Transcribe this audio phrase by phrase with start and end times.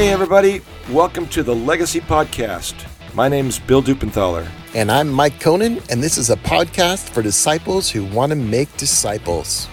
[0.00, 0.62] Hey, everybody.
[0.90, 2.86] Welcome to the Legacy Podcast.
[3.14, 4.48] My name's Bill Dupenthaler.
[4.74, 8.74] And I'm Mike Conan, and this is a podcast for disciples who want to make
[8.78, 9.68] disciples.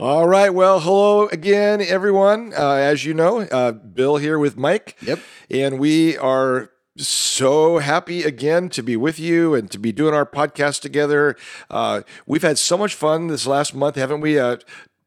[0.00, 0.50] All right.
[0.50, 2.52] Well, hello again, everyone.
[2.52, 4.96] Uh, as you know, uh, Bill here with Mike.
[5.02, 5.20] Yep.
[5.48, 10.26] And we are so happy again to be with you and to be doing our
[10.26, 11.36] podcast together.
[11.70, 14.36] Uh, we've had so much fun this last month, haven't we?
[14.36, 14.56] Uh,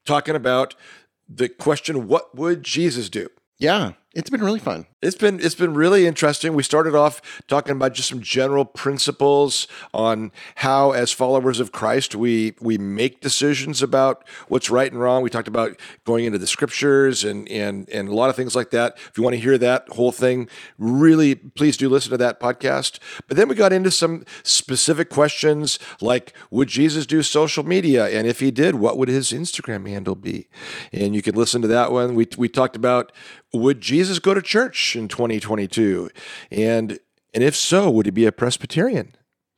[0.05, 0.75] talking about
[1.33, 3.29] the question, what would Jesus do?
[3.57, 4.87] Yeah, it's been really fun.
[5.01, 6.53] It's been it's been really interesting.
[6.53, 12.13] We started off talking about just some general principles on how, as followers of Christ,
[12.13, 15.23] we we make decisions about what's right and wrong.
[15.23, 18.71] We talked about going into the scriptures and and and a lot of things like
[18.71, 18.97] that.
[18.97, 22.99] If you want to hear that whole thing, really please do listen to that podcast.
[23.29, 28.09] But then we got into some specific questions like would Jesus do social media?
[28.09, 30.49] And if he did, what would his Instagram handle be?
[30.91, 32.13] And you can listen to that one.
[32.13, 33.13] We we talked about
[33.53, 36.09] would Jesus go to church in 2022?
[36.51, 36.99] And
[37.33, 39.15] and if so, would he be a Presbyterian?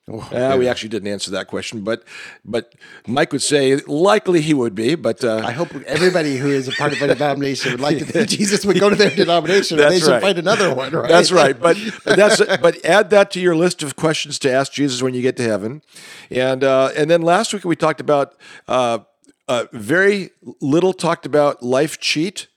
[0.10, 2.04] Oh, uh, we actually didn't answer that question, but
[2.44, 2.76] but
[3.08, 4.96] Mike would say likely he would be.
[4.96, 8.06] But uh, I hope everybody who is a part of a denomination would like to
[8.06, 9.78] think Jesus would go to their denomination.
[9.78, 10.16] That's and they right.
[10.16, 10.92] should find another one.
[10.92, 11.08] Right?
[11.08, 11.58] That's right.
[11.58, 15.14] But, but that's but add that to your list of questions to ask Jesus when
[15.14, 15.82] you get to heaven.
[16.30, 18.36] And uh, and then last week we talked about
[18.68, 19.00] uh,
[19.48, 22.48] uh, very little talked about life cheat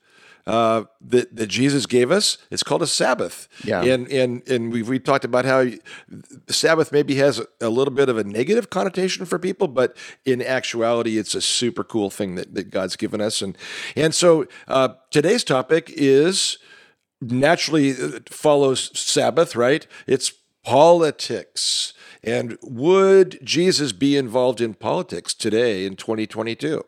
[0.47, 2.37] uh, that, that Jesus gave us.
[2.49, 3.49] It's called a Sabbath.
[3.63, 3.83] Yeah.
[3.83, 5.65] And and and we we talked about how
[6.47, 9.95] Sabbath maybe has a little bit of a negative connotation for people, but
[10.25, 13.41] in actuality, it's a super cool thing that, that God's given us.
[13.41, 13.57] And
[13.95, 16.57] and so uh, today's topic is
[17.21, 19.85] naturally uh, follows Sabbath, right?
[20.07, 20.31] It's
[20.63, 21.93] politics.
[22.23, 26.83] And would Jesus be involved in politics today in 2022?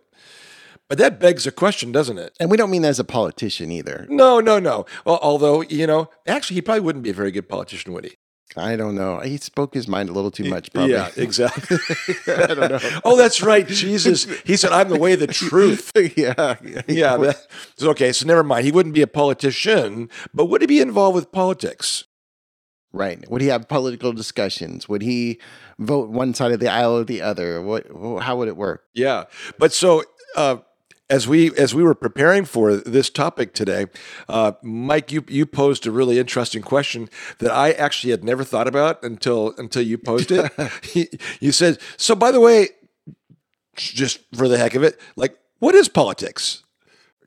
[0.90, 2.36] But that begs a question, doesn't it?
[2.40, 4.08] And we don't mean that as a politician either.
[4.10, 4.88] No, no, no.
[5.06, 8.16] Well, although, you know, actually, he probably wouldn't be a very good politician, would he?
[8.58, 9.20] I don't know.
[9.20, 10.94] He spoke his mind a little too much, probably.
[10.94, 11.78] Yeah, exactly.
[12.28, 13.00] I don't know.
[13.06, 13.68] oh, that's right.
[13.68, 15.92] Jesus, he said, I'm the way, the truth.
[16.18, 16.56] yeah.
[16.88, 17.18] Yeah.
[17.18, 17.48] That,
[17.80, 18.66] okay, so never mind.
[18.66, 22.06] He wouldn't be a politician, but would he be involved with politics?
[22.92, 23.30] Right.
[23.30, 24.90] Would he have political discussions?
[24.90, 25.40] Would he
[25.78, 27.62] vote one side of the aisle or the other?
[27.62, 27.86] What?
[28.24, 28.86] How would it work?
[28.96, 29.26] Yeah.
[29.60, 30.04] But so,
[30.36, 30.58] uh,
[31.10, 33.88] as we as we were preparing for this topic today,
[34.28, 37.10] uh, Mike, you you posed a really interesting question
[37.40, 40.52] that I actually had never thought about until until you posed it.
[41.40, 42.70] you said, "So, by the way,
[43.76, 46.64] just for the heck of it, like, what is politics?"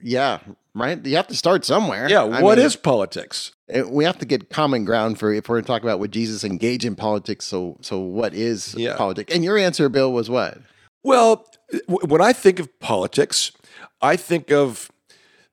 [0.03, 0.41] Yeah,
[0.75, 1.05] right.
[1.05, 2.09] You have to start somewhere.
[2.09, 3.53] Yeah, I what mean, is politics?
[3.87, 6.45] We have to get common ground for if we're going to talk about would Jesus
[6.45, 7.47] engage in politics.
[7.47, 8.97] So, so what is yeah.
[8.97, 9.33] politics?
[9.35, 10.59] And your answer, Bill, was what?
[11.03, 11.47] Well,
[11.87, 13.53] when I think of politics,
[14.03, 14.91] I think of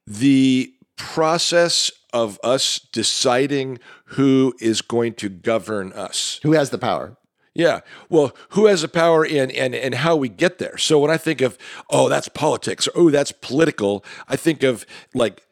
[0.05, 6.39] the process of us deciding who is going to govern us.
[6.43, 7.15] Who has the power?
[7.53, 7.81] Yeah.
[8.09, 10.77] Well, who has the power and and and how we get there.
[10.77, 11.57] So when I think of
[11.89, 15.43] oh that's politics or oh that's political, I think of like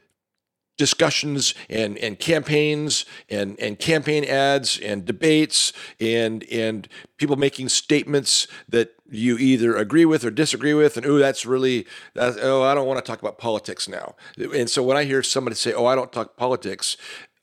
[0.77, 6.87] discussions and, and campaigns and, and campaign ads and debates and and
[7.17, 11.85] people making statements that you either agree with or disagree with and oh that's really
[12.13, 15.23] that's, oh I don't want to talk about politics now and so when I hear
[15.23, 16.97] somebody say oh I don't talk politics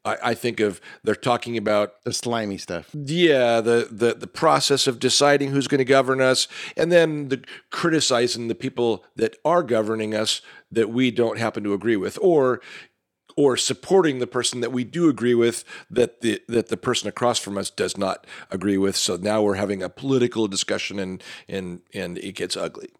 [0.04, 2.90] I, I think of they're talking about the slimy stuff.
[2.92, 7.42] Yeah, the the the process of deciding who's going to govern us, and then the
[7.70, 12.60] criticizing the people that are governing us that we don't happen to agree with, or
[13.36, 17.38] or supporting the person that we do agree with that the that the person across
[17.38, 18.96] from us does not agree with.
[18.96, 22.90] So now we're having a political discussion and and and it gets ugly.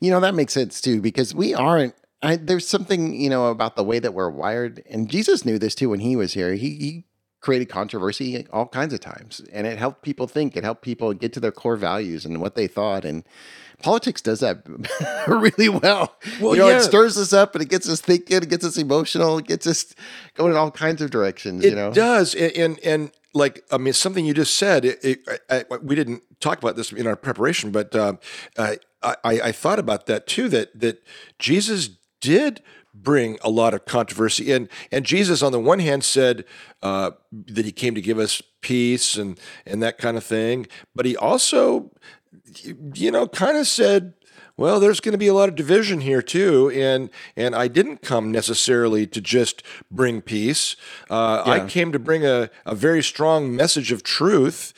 [0.00, 1.94] You know that makes sense too because we aren't.
[2.22, 5.74] I, there's something you know about the way that we're wired, and Jesus knew this
[5.74, 6.54] too when he was here.
[6.54, 7.04] He, he
[7.40, 10.56] created controversy all kinds of times, and it helped people think.
[10.56, 13.24] It helped people get to their core values and what they thought, and
[13.82, 14.62] politics does that
[15.26, 16.16] really well.
[16.40, 16.78] Well, you know, yeah.
[16.78, 19.66] it stirs us up and it gets us thinking, it gets us emotional, it gets
[19.66, 19.94] us
[20.34, 21.64] going in all kinds of directions.
[21.64, 24.84] It you know, does, and and, and like I mean, something you just said.
[24.84, 28.18] It, it, I, I, we didn't talk about this in our preparation, but um,
[28.58, 30.48] I, I I thought about that too.
[30.48, 31.02] That that
[31.38, 31.90] Jesus
[32.20, 32.62] did
[32.92, 36.44] bring a lot of controversy and and Jesus on the one hand said
[36.82, 41.06] uh, that he came to give us peace and and that kind of thing but
[41.06, 41.90] he also
[42.94, 44.14] you know, kind of said,
[44.56, 48.02] well, there's going to be a lot of division here too, and and I didn't
[48.02, 50.76] come necessarily to just bring peace.
[51.08, 51.52] Uh, yeah.
[51.52, 54.74] I came to bring a, a very strong message of truth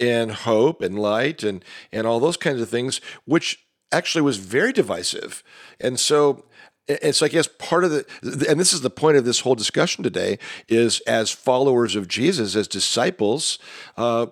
[0.00, 4.72] and hope and light and and all those kinds of things, which actually was very
[4.72, 5.44] divisive.
[5.78, 6.44] And so
[6.88, 8.04] it's like yes part of the
[8.48, 10.38] and this is the point of this whole discussion today
[10.68, 13.58] is as followers of jesus as disciples
[13.96, 14.26] uh,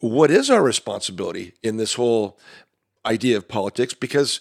[0.00, 2.38] what is our responsibility in this whole
[3.06, 4.40] idea of politics because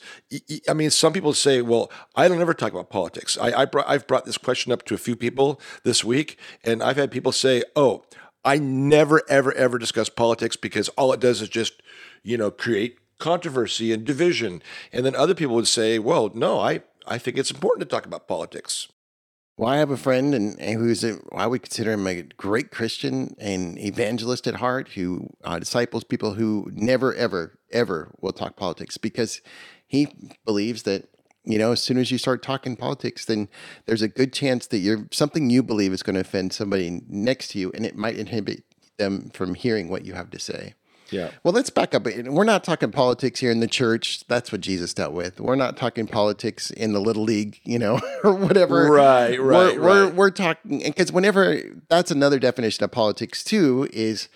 [0.67, 3.87] I mean, some people say, "Well, I don't ever talk about politics." I, I brought,
[3.87, 7.31] I've brought this question up to a few people this week, and I've had people
[7.31, 8.03] say, "Oh,
[8.43, 11.81] I never, ever, ever discuss politics because all it does is just,
[12.23, 14.61] you know, create controversy and division."
[14.91, 18.05] And then other people would say, "Well, no, I I think it's important to talk
[18.05, 18.87] about politics."
[19.57, 22.71] Well, I have a friend, and, and who's a, I would consider him a great
[22.71, 28.57] Christian and evangelist at heart, who uh, disciples people who never, ever, ever will talk
[28.57, 29.39] politics because
[29.87, 30.09] he
[30.43, 31.07] believes that
[31.45, 33.47] you know as soon as you start talking politics, then
[33.85, 37.51] there's a good chance that you're something you believe is going to offend somebody next
[37.51, 38.63] to you, and it might inhibit
[38.97, 40.73] them from hearing what you have to say.
[41.11, 41.31] Yeah.
[41.43, 42.05] Well, let's back up.
[42.05, 44.25] We're not talking politics here in the church.
[44.27, 45.39] That's what Jesus dealt with.
[45.39, 48.89] We're not talking politics in the little league, you know, or whatever.
[48.91, 49.39] Right, right.
[49.39, 49.79] We're right.
[49.79, 51.59] we're, we're talking because whenever
[51.89, 54.29] that's another definition of politics too is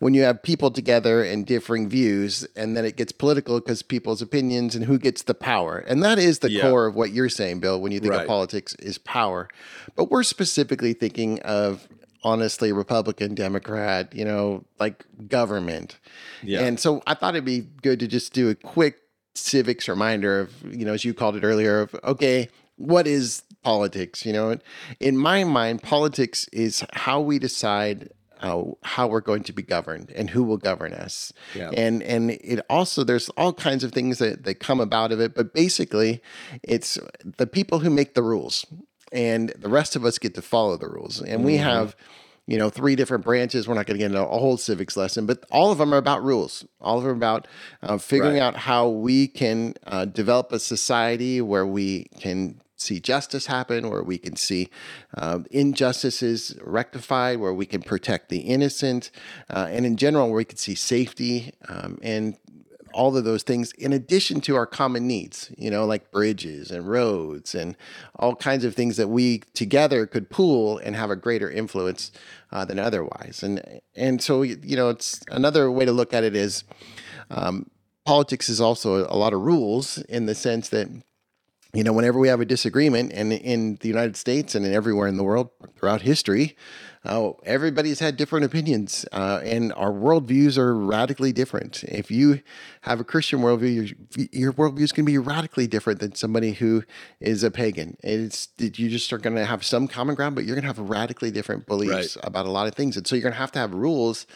[0.00, 4.20] when you have people together and differing views, and then it gets political because people's
[4.20, 6.62] opinions and who gets the power, and that is the Yeah.
[6.62, 7.80] core of what you're saying, Bill.
[7.80, 8.22] When you think Right.
[8.22, 9.48] of politics, is power.
[9.94, 11.88] But we're specifically thinking of
[12.24, 15.98] honestly Republican, Democrat, you know, like government.
[16.42, 16.60] Yeah.
[16.60, 18.96] And so I thought it'd be good to just do a quick
[19.34, 24.24] civics reminder of, you know, as you called it earlier, of okay, what is politics?
[24.24, 24.58] You know,
[25.00, 28.10] in my mind, politics is how we decide
[28.40, 31.32] uh, how we're going to be governed and who will govern us.
[31.54, 31.70] Yeah.
[31.76, 35.34] And and it also there's all kinds of things that, that come about of it,
[35.34, 36.22] but basically
[36.62, 38.66] it's the people who make the rules
[39.14, 41.22] and the rest of us get to follow the rules.
[41.22, 41.96] And we have
[42.46, 43.66] you know, three different branches.
[43.66, 45.96] We're not going to get into a whole civics lesson, but all of them are
[45.96, 46.62] about rules.
[46.78, 47.48] All of them are about
[47.82, 48.42] uh, figuring Right.
[48.42, 54.02] out how we can uh, develop a society where we can see justice happen, where
[54.02, 54.68] we can see
[55.16, 59.10] uh, injustices rectified, where we can protect the innocent,
[59.48, 62.36] uh, and in general, where we can see safety um, and
[62.94, 66.88] all of those things in addition to our common needs, you know, like bridges and
[66.88, 67.76] roads and
[68.18, 72.12] all kinds of things that we together could pool and have a greater influence
[72.52, 73.42] uh, than otherwise.
[73.42, 76.64] And and so you know, it's another way to look at it is
[77.30, 77.70] um,
[78.04, 80.88] politics is also a lot of rules in the sense that
[81.74, 85.08] you know, whenever we have a disagreement, and in the United States and in everywhere
[85.08, 86.56] in the world throughout history,
[87.04, 91.82] uh, everybody's had different opinions, uh, and our worldviews are radically different.
[91.84, 92.40] If you
[92.82, 96.52] have a Christian worldview, your, your worldview is going to be radically different than somebody
[96.52, 96.84] who
[97.20, 97.96] is a pagan.
[98.02, 100.78] It's you just are going to have some common ground, but you're going to have
[100.78, 103.58] radically different beliefs about a lot of things, and so you're going to have to
[103.58, 104.26] have rules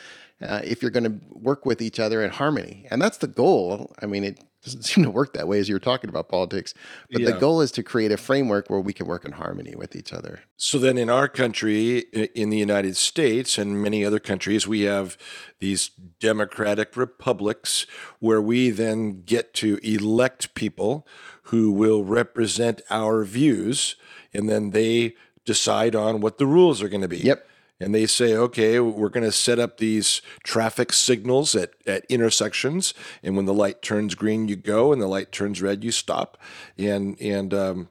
[0.43, 2.87] uh, if you're going to work with each other in harmony.
[2.91, 3.95] And that's the goal.
[4.03, 6.75] I mean, it doesn't seem to work that way as you were talking about politics,
[7.11, 9.97] but the goal is to create a framework where we can work in harmony with
[9.97, 10.41] each other.
[10.57, 11.99] So then, in our country,
[12.35, 15.17] in the United States and many other countries, we have
[15.59, 17.87] these democratic republics
[18.19, 21.07] where we then get to elect people
[21.45, 23.97] who will represent our views,
[24.35, 27.19] and then they decide on what the rules are going to be.
[27.19, 27.48] Yep.
[27.81, 32.93] And they say, okay, we're going to set up these traffic signals at, at intersections,
[33.23, 36.39] and when the light turns green, you go, and the light turns red, you stop,
[36.77, 37.89] and and um,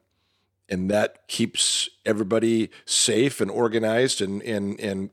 [0.67, 5.09] and that keeps everybody safe and organized and and and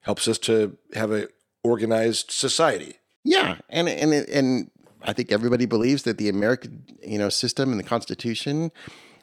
[0.00, 1.28] helps us to have a
[1.62, 2.96] organized society.
[3.24, 4.70] Yeah, and and and
[5.02, 8.72] I think everybody believes that the American you know system and the Constitution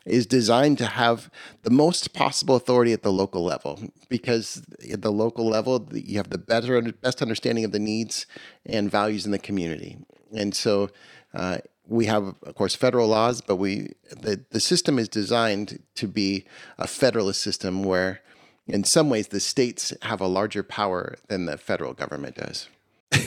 [0.06, 1.30] is designed to have
[1.64, 6.30] the most possible authority at the local level because at the local level you have
[6.30, 8.26] the better best understanding of the needs
[8.66, 9.98] and values in the community
[10.34, 10.90] and so
[11.34, 16.08] uh, we have of course federal laws but we the, the system is designed to
[16.08, 16.46] be
[16.78, 18.22] a federalist system where
[18.68, 22.68] in some ways the states have a larger power than the federal government does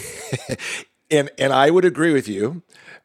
[1.13, 2.63] And and I would agree with you.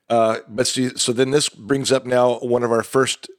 [0.10, 3.30] Uh, but see, so then this brings up now one of our first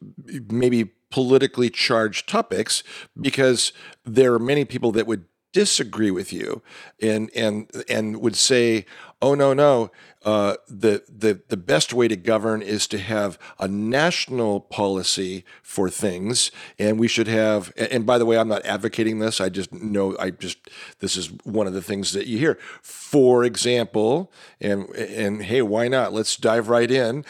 [0.50, 2.82] maybe politically charged topics
[3.18, 3.72] because
[4.04, 5.24] there are many people that would
[5.58, 6.62] disagree with you
[7.00, 8.84] and and and would say,
[9.20, 9.90] "Oh no, no,
[10.24, 15.90] uh, the the the best way to govern is to have a national policy for
[15.90, 19.40] things, and we should have." And, by the way, I'm not advocating this.
[19.40, 20.58] I just know I just
[21.00, 22.58] this is one of the things that you hear.
[22.82, 26.12] For example, and and hey, why not?
[26.12, 27.24] Let's dive right in.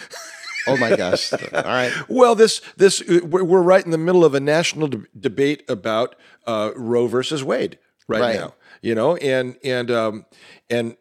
[0.66, 4.34] oh my gosh all right Well, this this we're we're right in the middle of
[4.34, 6.14] a national de- debate about
[6.46, 7.78] uh, Roe versus Wade
[8.08, 8.36] right, Right.
[8.36, 8.54] now.
[8.82, 10.26] You know, and and um,
[10.70, 10.96] and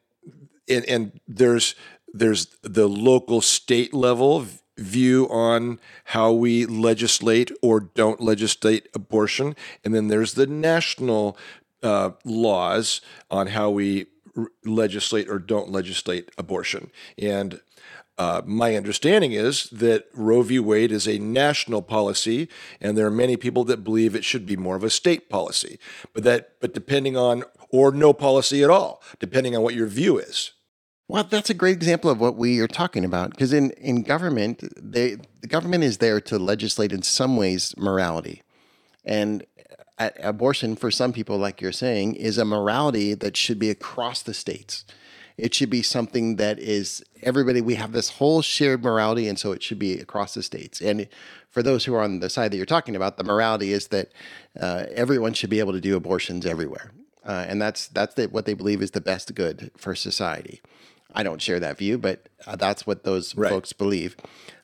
[0.67, 1.75] and and there's
[2.13, 4.45] there's the local state level
[4.77, 11.37] view on how we legislate or don't legislate abortion, and then there's the national
[11.83, 16.89] uh, laws on how we r- legislate or don't legislate abortion.
[17.17, 17.59] And
[18.17, 20.59] uh, my understanding is that Roe v.
[20.59, 22.49] Wade is a national policy,
[22.81, 25.77] and there are many people that believe it should be more of a state policy.
[26.13, 30.17] But that, but depending on, or no policy at all, depending on what your view
[30.17, 30.53] is.
[31.09, 33.29] Well, that's a great example of what we are talking about.
[33.29, 38.41] Because in, in government, they, the government is there to legislate in some ways morality.
[39.05, 39.45] And
[39.97, 44.33] abortion, for some people, like you're saying, is a morality that should be across the
[44.33, 44.85] states.
[45.37, 49.51] It should be something that is everybody, we have this whole shared morality, and so
[49.51, 50.81] it should be across the states.
[50.81, 51.07] And
[51.49, 54.11] for those who are on the side that you're talking about, the morality is that
[54.59, 56.91] uh, everyone should be able to do abortions everywhere.
[57.23, 60.61] Uh, and that's that's the, what they believe is the best good for society.
[61.17, 63.49] I don't share that view, but uh, that's what those right.
[63.49, 64.15] folks believe.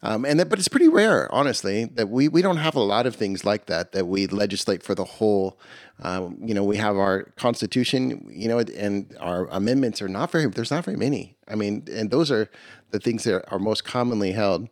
[0.04, 3.08] Um, and that, but it's pretty rare, honestly, that we we don't have a lot
[3.08, 5.60] of things like that that we legislate for the whole.
[6.04, 10.46] Um, you know, we have our constitution, you know, and our amendments are not very.
[10.46, 11.36] There's not very many.
[11.48, 12.48] I mean, and those are
[12.92, 14.70] the things that are most commonly held.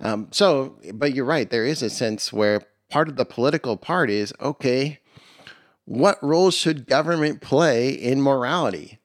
[0.00, 1.48] Um, so, but you're right.
[1.48, 4.98] There is a sense where part of the political part is okay.
[5.84, 8.98] What role should government play in morality?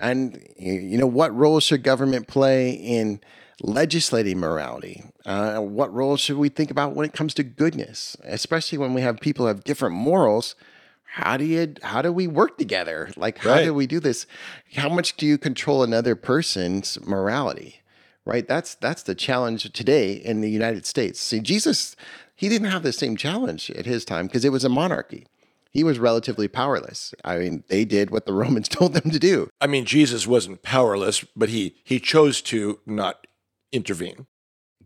[0.00, 3.20] And you know what role should government play in
[3.62, 5.04] legislating morality?
[5.26, 9.00] Uh, what role should we think about when it comes to goodness, especially when we
[9.00, 10.54] have people who have different morals?
[11.12, 13.10] How do you how do we work together?
[13.16, 13.64] Like how right.
[13.64, 14.26] do we do this?
[14.74, 17.82] How much do you control another person's morality?
[18.24, 18.46] Right?
[18.46, 21.18] That's that's the challenge today in the United States.
[21.18, 21.96] See, Jesus,
[22.34, 25.26] he didn't have the same challenge at his time because it was a monarchy
[25.70, 27.14] he was relatively powerless.
[27.24, 29.48] I mean, they did what the Romans told them to do.
[29.60, 33.26] I mean, Jesus wasn't powerless, but he he chose to not
[33.72, 34.26] intervene.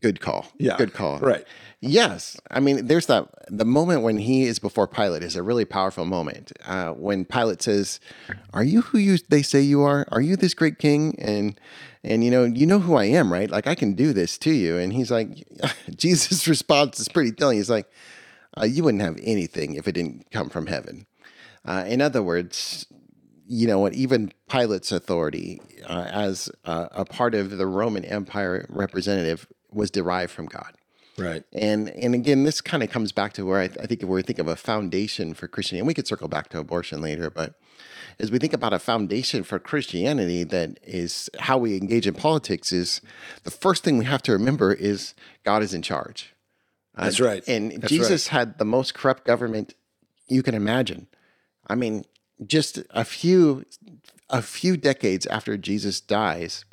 [0.00, 0.46] Good call.
[0.58, 0.76] Yeah.
[0.76, 1.20] Good call.
[1.20, 1.44] Right.
[1.80, 2.36] Yes.
[2.50, 6.04] I mean, there's that the moment when he is before Pilate is a really powerful
[6.04, 6.50] moment.
[6.66, 8.00] Uh, when Pilate says,
[8.52, 10.06] "Are you who you they say you are?
[10.10, 11.58] Are you this great king?" and
[12.04, 13.48] and you know, you know who I am, right?
[13.48, 14.76] Like I can do this to you.
[14.76, 15.28] And he's like,
[15.96, 17.58] Jesus' response is pretty telling.
[17.58, 17.88] He's like,
[18.60, 21.06] uh, you wouldn't have anything if it didn't come from heaven.
[21.64, 22.86] Uh, in other words,
[23.46, 23.94] you know what?
[23.94, 30.46] Even Pilate's authority uh, as a part of the Roman Empire representative was derived from
[30.46, 30.74] God.
[31.18, 31.44] Right.
[31.52, 34.22] And and again, this kind of comes back to where I, I think if we
[34.22, 37.54] think of a foundation for Christianity, and we could circle back to abortion later, but
[38.18, 42.72] as we think about a foundation for Christianity that is how we engage in politics,
[42.72, 43.00] is
[43.44, 46.34] the first thing we have to remember is God is in charge.
[46.94, 47.48] That's uh, right.
[47.48, 48.38] And That's Jesus right.
[48.38, 49.74] had the most corrupt government
[50.28, 51.06] you can imagine.
[51.66, 52.04] I mean,
[52.46, 53.64] just a few
[54.30, 56.64] a few decades after Jesus dies,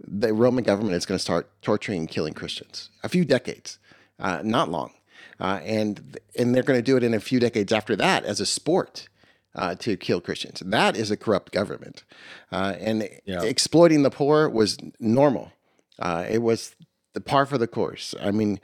[0.00, 2.90] the Roman government is going to start torturing and killing Christians.
[3.02, 3.78] A few decades,
[4.18, 4.92] uh, not long,
[5.40, 8.40] uh, and and they're going to do it in a few decades after that as
[8.40, 9.08] a sport.
[9.54, 10.60] Uh, to kill Christians.
[10.64, 12.04] That is a corrupt government.
[12.52, 13.42] Uh, and yeah.
[13.42, 15.50] exploiting the poor was normal.
[15.98, 16.76] Uh, it was
[17.20, 18.14] par for the course.
[18.20, 18.60] I mean,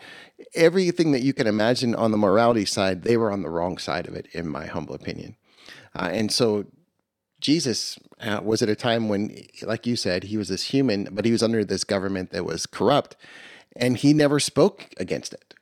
[0.54, 4.06] everything that you can imagine on the morality side, they were on the wrong side
[4.06, 5.36] of it, in my humble opinion.
[5.94, 6.66] Uh, and so
[7.40, 11.24] Jesus uh, was at a time when, like you said, he was this human, but
[11.24, 13.16] he was under this government that was corrupt,
[13.76, 15.54] and he never spoke against it.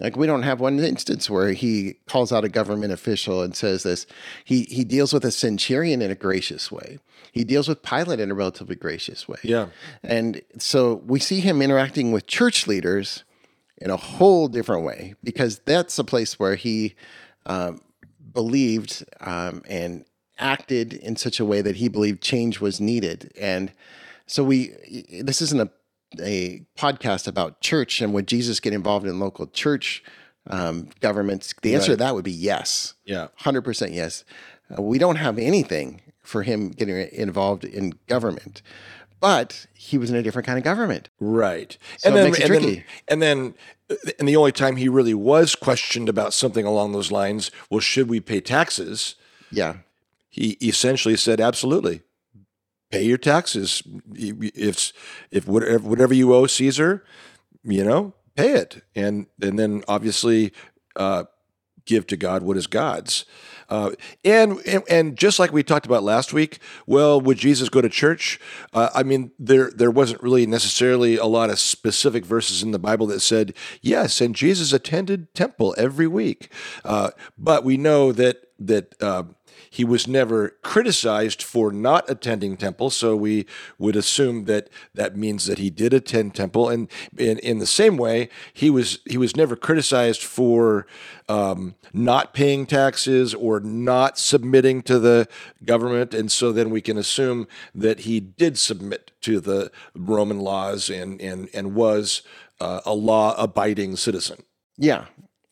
[0.00, 3.82] Like we don't have one instance where he calls out a government official and says
[3.82, 4.06] this.
[4.44, 6.98] He he deals with a centurion in a gracious way.
[7.32, 9.38] He deals with Pilate in a relatively gracious way.
[9.42, 9.68] Yeah.
[10.02, 13.24] And so we see him interacting with church leaders
[13.78, 16.94] in a whole different way because that's a place where he
[17.46, 17.80] um,
[18.32, 20.04] believed um, and
[20.38, 23.32] acted in such a way that he believed change was needed.
[23.40, 23.72] And
[24.26, 24.68] so we
[25.22, 25.70] this isn't a
[26.20, 30.02] a podcast about church and would Jesus get involved in local church
[30.46, 31.54] um, governments?
[31.62, 31.98] The answer right.
[31.98, 32.94] to that would be yes.
[33.04, 33.28] Yeah.
[33.40, 34.24] 100% yes.
[34.76, 38.62] Uh, we don't have anything for him getting involved in government.
[39.20, 41.08] But he was in a different kind of government.
[41.18, 41.76] Right.
[41.96, 43.54] So and then, and then, and then
[44.18, 48.08] and the only time he really was questioned about something along those lines, well, should
[48.08, 49.16] we pay taxes?
[49.50, 49.78] Yeah.
[50.28, 52.02] He essentially said, absolutely
[52.90, 53.82] pay your taxes.
[54.14, 54.92] If
[55.30, 57.04] if whatever whatever you owe Caesar,
[57.62, 60.52] you know, pay it, and and then obviously
[60.96, 61.24] uh,
[61.84, 63.24] give to God what is God's.
[63.68, 63.92] Uh,
[64.24, 67.88] and, and, and just like we talked about last week, well, would Jesus go to
[67.88, 68.40] church?
[68.72, 72.78] Uh, I mean, there there wasn't really necessarily a lot of specific verses in the
[72.78, 76.52] Bible that said yes, and Jesus attended temple every week.
[76.84, 79.24] Uh, but we know that that uh,
[79.70, 83.46] he was never criticized for not attending temple, so we
[83.78, 86.68] would assume that that means that he did attend temple.
[86.68, 90.86] And in, in the same way, he was he was never criticized for
[91.28, 95.28] um, not paying taxes or not submitting to the
[95.64, 96.14] government.
[96.14, 101.20] And so then we can assume that he did submit to the Roman laws and
[101.20, 102.22] and and was
[102.60, 104.42] uh, a law abiding citizen.
[104.76, 105.06] Yeah,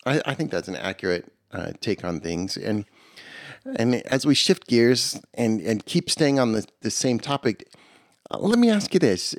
[0.04, 2.56] I, I think that's an accurate uh, take on things.
[2.56, 2.84] And
[3.76, 7.72] and as we shift gears and, and keep staying on the, the same topic,
[8.30, 9.34] uh, let me ask you this.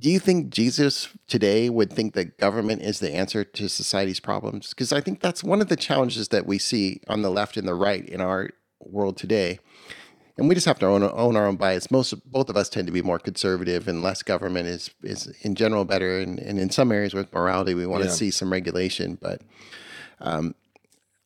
[0.00, 4.70] Do you think Jesus today would think that government is the answer to society's problems?
[4.70, 7.66] Because I think that's one of the challenges that we see on the left and
[7.66, 9.58] the right in our world today.
[10.36, 11.90] And we just have to own, own our own bias.
[11.90, 15.56] Most both of us tend to be more conservative, and less government is is in
[15.56, 16.20] general better.
[16.20, 18.10] And, and in some areas with morality, we want yeah.
[18.10, 19.42] to see some regulation, but
[20.20, 20.54] um,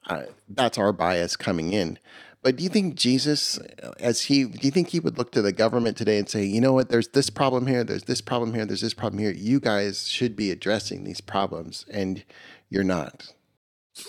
[0.07, 1.99] uh, that's our bias coming in.
[2.43, 3.59] But do you think Jesus,
[4.01, 6.61] as he, do you think he would look to the government today and say, you
[6.61, 9.31] know what, there's this problem here, there's this problem here, there's this problem here.
[9.31, 12.25] You guys should be addressing these problems, and
[12.69, 13.33] you're not.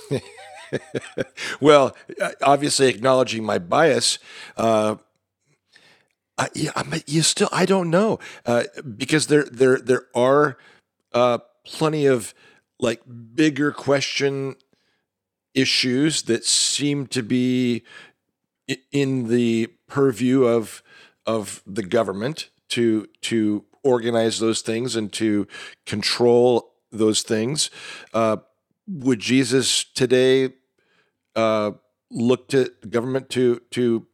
[1.61, 4.17] well, uh, obviously acknowledging my bias,
[4.57, 4.95] uh,
[6.35, 6.71] I, yeah,
[7.05, 8.63] you still I don't know uh,
[8.97, 10.57] because there there there are
[11.13, 12.33] uh, plenty of
[12.79, 13.01] like
[13.35, 14.55] bigger question
[15.53, 17.83] issues that seem to be
[18.91, 20.83] in the purview of
[21.25, 25.47] of the government to to organize those things and to
[25.85, 27.69] control those things.
[28.13, 28.37] Uh,
[28.87, 30.53] would Jesus today
[31.35, 31.71] uh,
[32.11, 34.07] look to the government to to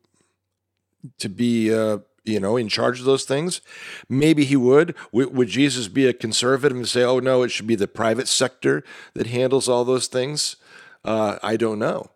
[1.18, 3.62] to be uh, you know in charge of those things?
[4.08, 4.96] Maybe he would.
[5.12, 8.28] W- would Jesus be a conservative and say, "Oh no, it should be the private
[8.28, 10.56] sector that handles all those things"?
[11.04, 12.12] Uh, I don't know.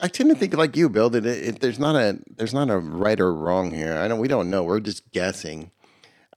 [0.00, 1.10] I tend to think like you, Bill.
[1.10, 3.96] That it, it, there's not a there's not a right or wrong here.
[3.96, 4.18] I don't.
[4.18, 4.62] We don't know.
[4.62, 5.70] We're just guessing.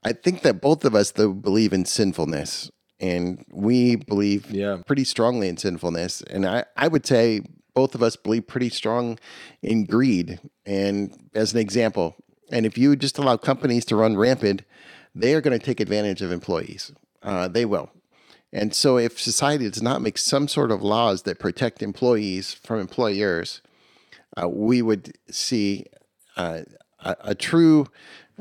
[0.04, 4.78] I think that both of us though believe in sinfulness, and we believe yeah.
[4.86, 6.22] pretty strongly in sinfulness.
[6.22, 7.42] And I I would say
[7.74, 9.18] both of us believe pretty strong
[9.62, 10.40] in greed.
[10.66, 12.16] And as an example,
[12.50, 14.62] and if you just allow companies to run rampant,
[15.14, 16.92] they are going to take advantage of employees.
[17.22, 17.90] Uh, they will.
[18.52, 22.80] And so, if society does not make some sort of laws that protect employees from
[22.80, 23.62] employers,
[24.40, 25.86] uh, we would see
[26.36, 26.60] uh,
[27.00, 27.86] a, a, true,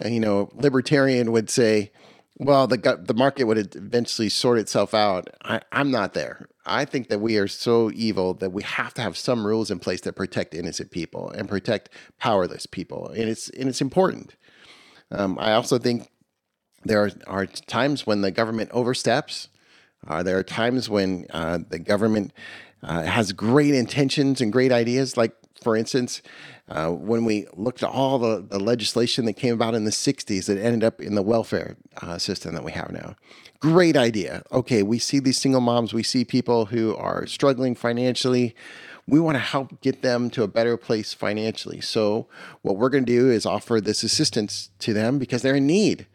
[0.04, 1.92] uh, you know, libertarian would say,
[2.38, 6.48] "Well, the the market would eventually sort itself out." I, I'm not there.
[6.66, 9.80] I think that we are so evil that we have to have some rules in
[9.80, 14.36] place that protect innocent people and protect powerless people, and it's and it's important.
[15.10, 16.10] Um, I also think
[16.84, 19.48] there are, are times when the government oversteps
[20.08, 22.34] uh, there are times when uh, the government
[22.84, 26.22] uh, has great intentions and great ideas, like, for instance,
[26.70, 30.46] uh, when we looked at all the, the, legislation that came about in the 60s
[30.46, 33.16] that ended up in the welfare uh, system that we have now.
[33.60, 34.42] Great idea.
[34.52, 38.56] Okay, we see these single moms, we see people who are struggling financially.
[39.08, 41.82] We want to help get them to a better place financially.
[41.82, 42.28] So,
[42.62, 46.08] what we're going to do is offer this assistance to them because they're in need.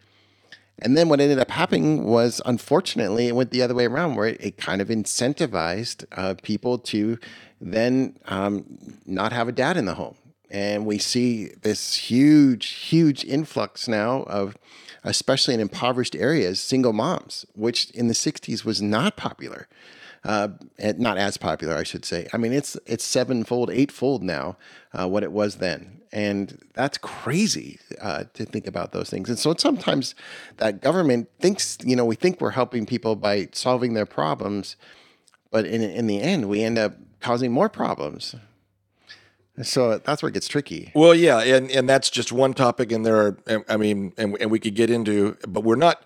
[0.81, 4.29] And then what ended up happening was, unfortunately, it went the other way around, where
[4.29, 7.19] it, it kind of incentivized uh, people to
[7.61, 10.17] then um, not have a dad in the home.
[10.51, 14.57] And we see this huge, huge influx now of,
[15.03, 19.69] especially in impoverished areas, single moms, which in the 60s was not popular
[20.27, 20.49] uh,
[20.99, 22.27] not as popular, I should say.
[22.33, 24.57] I mean, it's it's sevenfold, eightfold now
[24.93, 29.29] uh, what it was then, and that's crazy uh, to think about those things.
[29.29, 30.15] And so sometimes
[30.59, 34.77] that government thinks, you know, we think we're helping people by solving their problems,
[35.51, 38.35] but in in the end, we end up causing more problems.
[39.63, 40.93] So that's where it gets tricky.
[40.95, 44.51] Well, yeah, and and that's just one topic, and there are, I mean, and and
[44.51, 46.05] we could get into, but we're not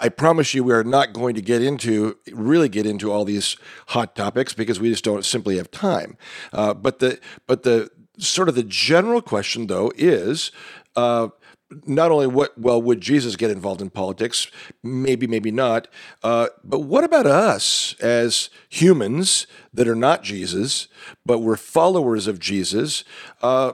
[0.00, 3.56] I promise you, we are not going to get into really get into all these
[3.88, 6.16] hot topics because we just don't simply have time.
[6.52, 10.50] Uh, but the but the sort of the general question though is.
[10.96, 11.28] Uh,
[11.86, 14.46] not only what well would Jesus get involved in politics?
[14.82, 15.88] Maybe, maybe not.
[16.22, 20.88] Uh, but what about us as humans that are not Jesus,
[21.26, 23.02] but we're followers of Jesus?
[23.42, 23.72] Uh,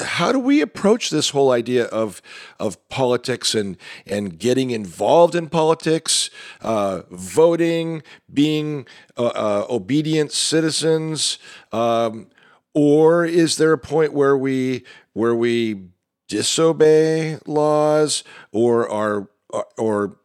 [0.00, 2.20] how do we approach this whole idea of
[2.58, 6.30] of politics and and getting involved in politics,
[6.62, 11.38] uh, voting, being uh, uh, obedient citizens,
[11.72, 12.26] um,
[12.74, 15.88] or is there a point where we where we
[16.28, 19.28] disobey laws or are
[19.78, 20.18] or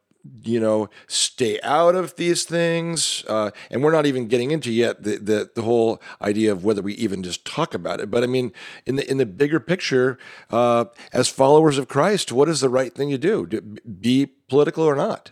[0.44, 3.24] you know, stay out of these things.
[3.28, 6.82] Uh, and we're not even getting into yet the, the, the whole idea of whether
[6.82, 8.12] we even just talk about it.
[8.12, 8.52] But I mean,
[8.86, 10.18] in the in the bigger picture,
[10.50, 13.46] uh, as followers of Christ, what is the right thing to do?
[13.46, 15.32] Do- Be political or not?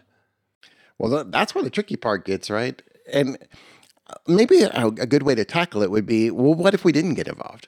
[0.98, 2.82] Well, that's where the tricky part gets, right?
[3.12, 3.38] And
[4.28, 7.16] maybe a, a good way to tackle it would be well, what if we didn't
[7.16, 7.68] get involved?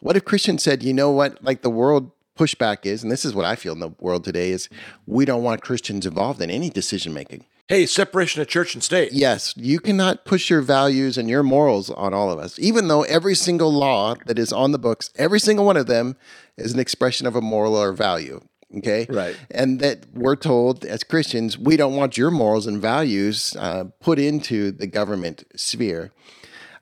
[0.00, 3.34] What if Christians said, you know what, like the world pushback is, and this is
[3.34, 4.68] what I feel in the world today, is
[5.06, 7.44] we don't want Christians involved in any decision making.
[7.68, 9.12] Hey, separation of church and state.
[9.12, 13.02] Yes, you cannot push your values and your morals on all of us, even though
[13.04, 16.16] every single law that is on the books, every single one of them
[16.56, 18.40] is an expression of a moral or value.
[18.78, 19.06] Okay.
[19.08, 19.36] Right.
[19.50, 24.18] And that we're told as Christians, we don't want your morals and values uh, put
[24.18, 26.10] into the government sphere.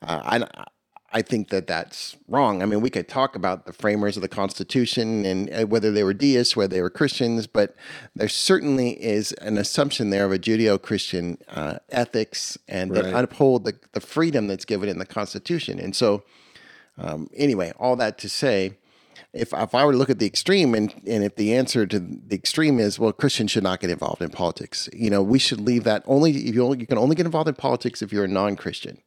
[0.03, 0.66] Uh, I,
[1.12, 2.62] I think that that's wrong.
[2.62, 6.05] I mean, we could talk about the framers of the Constitution and uh, whether they
[6.05, 7.74] were deists, whether they were Christians, but
[8.14, 13.24] there certainly is an assumption there of a Judeo Christian uh, ethics and that Right.
[13.24, 15.81] uphold the, the freedom that's given in the Constitution.
[15.81, 16.22] And so,
[16.96, 18.76] um, anyway, all that to say,
[19.33, 21.99] if, if I were to look at the extreme and, and if the answer to
[21.99, 25.61] the extreme is, well, Christians should not get involved in politics, you know, we should
[25.61, 28.29] leave that only, you, only, you can only get involved in politics if you're a
[28.29, 28.99] non Christian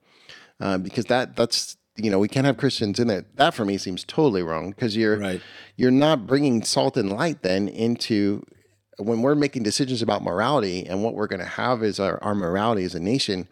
[0.59, 3.35] uh, because that that's you know we can't have Christians in it.
[3.35, 5.41] That for me seems totally wrong because you're Right.
[5.75, 8.43] you're not bringing salt and light then into
[8.97, 12.35] when we're making decisions about morality and what we're going to have is our, our
[12.35, 13.47] morality as a nation.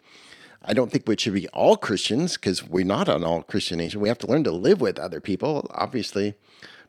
[0.64, 4.00] I don't think we should be all Christians because we're not an all Christian nation.
[4.00, 6.34] We have to learn to live with other people, obviously.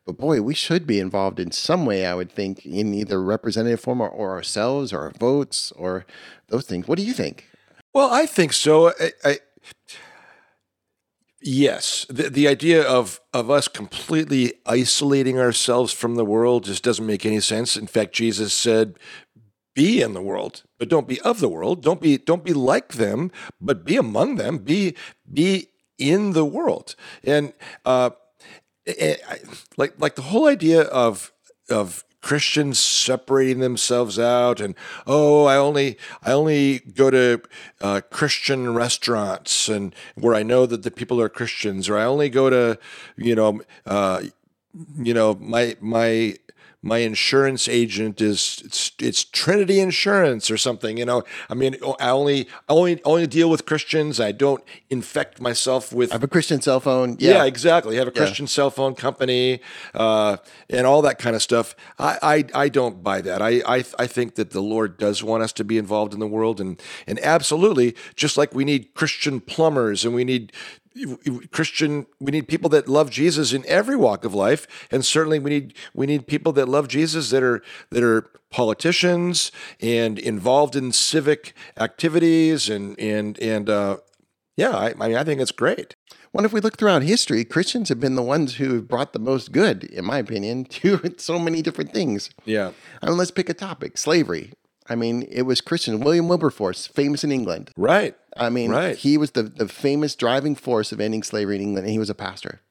[0.05, 3.79] But boy, we should be involved in some way, I would think, in either representative
[3.79, 6.05] form or, or ourselves or our votes or
[6.49, 6.87] those things.
[6.87, 7.47] What do you think?
[7.93, 8.89] Well, I think so.
[8.89, 9.37] I, I,
[11.41, 17.05] yes, the, the idea of, of us completely isolating ourselves from the world just doesn't
[17.05, 17.77] make any sense.
[17.77, 18.99] In fact, Jesus said,
[19.73, 21.81] "Be in the world, but don't be of the world.
[21.81, 24.57] Don't be don't be like them, but be among them.
[24.57, 24.95] Be
[25.31, 27.53] be in the world." And
[27.85, 28.09] uh,
[28.85, 29.39] eh, I-
[29.77, 31.31] like like the whole idea of
[31.69, 34.75] of Christians separating themselves out and
[35.07, 37.41] oh I only I only go to
[37.79, 42.29] uh, Christian restaurants and where I know that the people are Christians or I only
[42.29, 42.77] go to
[43.15, 44.23] you know uh,
[44.97, 46.35] you know my my
[46.83, 50.97] my insurance agent is it's, it's Trinity Insurance or something.
[50.97, 54.19] You know, I mean, I only I only only deal with Christians.
[54.19, 57.15] I don't infect myself with I have a Christian cell phone.
[57.19, 57.95] yeah, exactly.
[57.95, 59.61] I have a Christian cell phone company
[59.93, 60.37] uh,
[60.69, 61.73] and all that kind of stuff.
[61.97, 63.41] I, I, I don't buy that.
[63.41, 66.27] I, I, I think that the Lord does want us to be involved in the
[66.27, 70.51] world, and and absolutely, just like we need Christian plumbers and we need
[71.51, 75.49] Christian, we need people that love Jesus in every walk of life, and certainly we
[75.49, 79.51] need we need people that love Jesus that are that are politicians
[79.81, 83.97] and involved in civic activities and and and uh,
[84.55, 85.95] yeah, I, I mean I think it's great.
[86.31, 87.45] What if we look throughout history?
[87.45, 91.13] Christians have been the ones who have brought the most good, in my opinion, to
[91.17, 92.31] so many different things.
[92.43, 92.71] Yeah.
[93.03, 94.51] I mean, let's pick a topic slavery.
[94.89, 95.99] I mean, it was Christian.
[95.99, 97.71] William Wilberforce, famous in England.
[97.77, 98.15] Right.
[98.37, 98.97] I mean, Right.
[98.97, 102.09] he was the, the famous driving force of ending slavery in England, and he was
[102.09, 102.61] a pastor.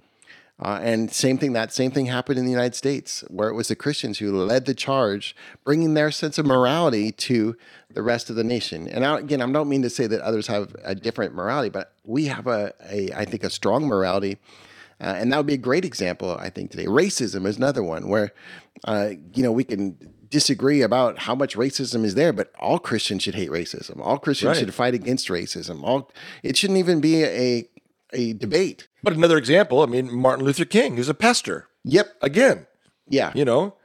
[0.60, 3.68] Uh, and same thing, that same thing happened in the United States, where it was
[3.68, 7.56] the Christians who led the charge, bringing their sense of morality to
[7.92, 8.86] the rest of the nation.
[8.86, 11.94] And I, again, I don't mean to say that others have a different morality, but
[12.04, 14.38] we have a, a I think, a strong morality.
[15.00, 16.86] Uh, and that would be a great example, I think, today.
[16.86, 18.32] Racism is another one where,
[18.84, 19.96] uh, you know, we can
[20.32, 24.00] disagree about how much racism is there, but all Christians should hate racism.
[24.00, 24.58] All Christians Right.
[24.58, 25.82] should fight against racism.
[25.84, 26.10] All
[26.42, 27.68] it shouldn't even be a
[28.14, 28.88] a debate.
[29.02, 31.68] But another example, I mean, Martin Luther King, who's a pastor.
[31.84, 32.06] Yep.
[32.20, 32.66] Again,
[33.08, 33.32] Yeah.
[33.34, 33.76] you know,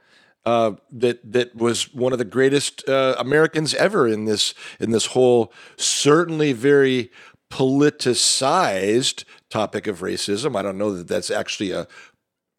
[0.44, 5.06] uh, that that was one of the greatest uh, Americans ever in this in this
[5.06, 7.10] whole certainly very
[7.50, 10.56] politicized topic of racism.
[10.56, 11.86] I don't know that that's actually a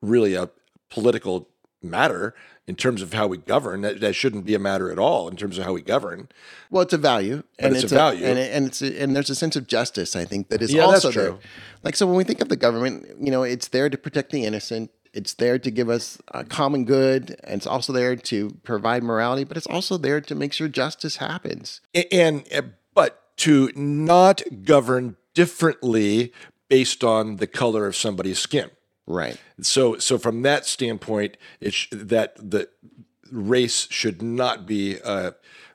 [0.02, 0.50] really a
[0.90, 1.50] political
[1.82, 2.34] matter
[2.70, 3.82] in terms of how we govern.
[3.82, 6.30] That, that shouldn't be a matter at all in terms of how we govern.
[6.70, 8.24] Well, it's a value, and it's a value.
[8.24, 10.16] and, it, and it's a, and there's a sense of justice.
[10.16, 11.30] I think that is Yeah, that's also there.
[11.32, 11.40] true.
[11.82, 14.46] Like so, when we think of the government, you know, it's there to protect the
[14.46, 14.92] innocent.
[15.14, 19.46] It's there to give us a common good, and it's also there to provide morality.
[19.46, 21.82] But it's also there to make sure justice happens.
[21.96, 22.62] A- and uh,
[22.94, 26.32] but to not govern differently
[26.68, 28.70] based on the color of somebody's skin.
[29.10, 29.38] Right.
[29.62, 32.70] So, so from that standpoint, it sh- that the
[33.32, 35.34] race should not be a,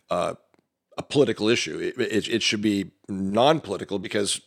[0.09, 0.37] a,
[0.97, 1.79] a political issue.
[1.79, 4.41] It, it, it should be non-political because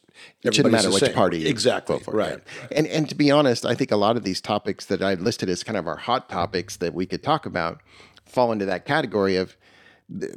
[0.43, 1.13] It shouldn't matter which same.
[1.13, 1.99] party you Exactly.
[1.99, 2.39] for, right.
[2.61, 2.77] yeah.
[2.77, 5.49] And and to be honest, I think a lot of these topics that I listed
[5.49, 7.81] as kind of our hot topics that we could talk about
[8.25, 9.55] fall into that category of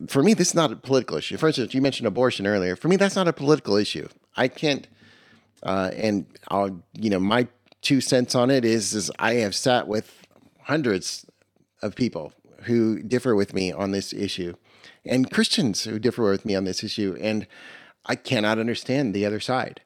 [0.08, 1.36] for me, this is not a political issue.
[1.36, 2.74] For instance, you mentioned abortion earlier.
[2.74, 4.08] For me, that's not a political issue.
[4.36, 4.88] I can't,
[5.62, 7.46] uh, and I'll, you know, my
[7.82, 10.26] two cents on it is, is I have sat with
[10.62, 11.26] hundreds
[11.82, 14.54] of people who differ with me on this issue,
[15.04, 17.46] and Christians who differ with me on this issue, and
[18.06, 19.80] I cannot understand the other side.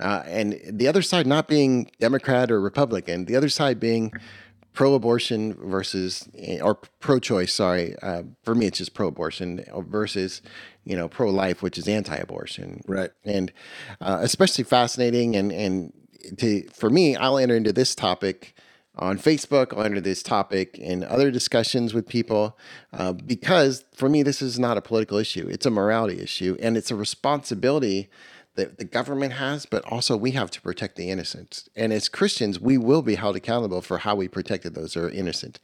[0.00, 4.12] Uh, and the other side not being Democrat or Republican, the other side being
[4.72, 6.28] pro-abortion versus
[6.60, 7.52] or pro-choice.
[7.52, 10.42] Sorry, uh, for me it's just pro-abortion versus
[10.84, 12.82] you know pro-life, which is anti-abortion.
[12.88, 13.10] Right.
[13.24, 13.52] And
[14.00, 15.92] uh, especially fascinating and and
[16.38, 18.54] to for me, I'll enter into this topic
[18.96, 19.76] on Facebook.
[19.76, 22.56] I'll enter this topic in other discussions with people
[22.92, 25.46] uh, because for me, this is not a political issue.
[25.50, 28.08] It's a morality issue, and it's a responsibility
[28.56, 31.68] that the government has, but also we have to protect the innocent.
[31.74, 35.10] And as Christians, we will be held accountable for how we protected those who are
[35.10, 35.58] innocent,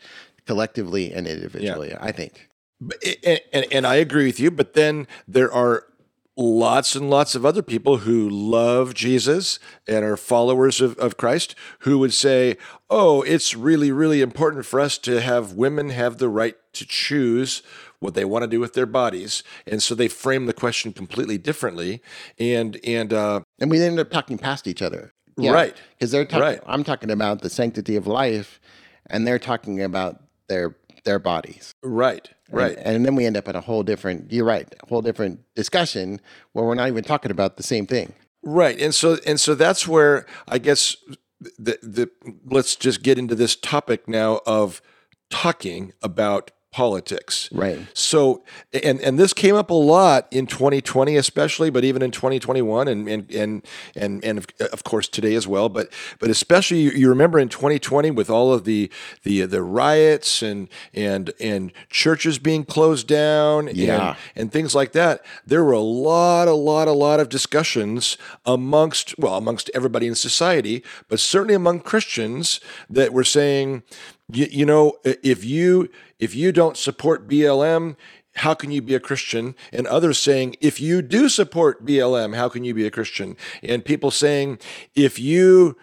[0.46, 1.94] collectively and individually.
[2.00, 2.48] I think.
[3.24, 5.84] And, and, and I agree with you, but then there are
[6.36, 11.54] lots and lots of other people who love Jesus and are followers of, of Christ
[11.80, 12.56] who would say,
[12.88, 17.62] oh, it's really, really important for us to have women have the right to choose
[17.98, 19.42] what they want to do with their bodies.
[19.66, 22.02] And so they frame the question completely differently.
[22.38, 25.12] And, and, uh, and we end up talking past each other.
[25.36, 25.76] Right.
[25.98, 26.60] Because they're talking, Right.
[26.66, 28.60] I'm talking about the sanctity of life
[29.06, 31.72] and they're talking about their, their bodies.
[31.82, 32.76] right, right.
[32.78, 35.40] And, and then we end up in a whole different, you're right, a whole different
[35.54, 36.20] discussion
[36.52, 38.14] where we're not even talking about the same thing.
[38.42, 38.80] Right.
[38.80, 40.96] And so and so that's where I guess
[41.58, 42.10] the the
[42.46, 44.80] let's just get into this topic now of
[45.30, 47.48] talking about politics.
[47.52, 47.78] Right.
[47.94, 52.86] So and and this came up a lot in 2020 especially but even in 2021
[52.86, 56.90] and and and and, and of, of course today as well but but especially you,
[56.92, 58.88] you remember in 2020 with all of the
[59.24, 64.10] the the riots and and and churches being closed down Yeah.
[64.10, 68.16] and, and things like that there were a lot a lot a lot of discussions
[68.46, 73.82] amongst well amongst everybody in society but certainly among Christians that were saying
[74.32, 75.88] you, you know if you
[76.18, 77.96] if you don't support BLM
[78.36, 79.54] how can you be a Christian?
[79.72, 83.36] And others saying, if you do support BLM, how can you be a Christian?
[83.62, 84.58] And people saying,
[84.94, 85.76] if you